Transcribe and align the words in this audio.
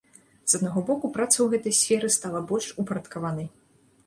З 0.53 0.55
аднаго 0.59 0.81
боку, 0.87 1.11
праца 1.19 1.33
ў 1.41 1.47
гэтай 1.57 1.77
сферы 1.81 2.11
стала 2.17 2.43
больш 2.53 2.71
упарадкаванай. 2.87 3.47